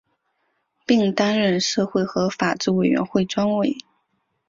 [0.83, 3.77] 并担任社会和法制委员会专委。